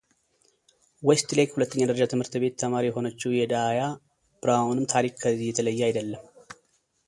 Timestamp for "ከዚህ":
5.23-5.47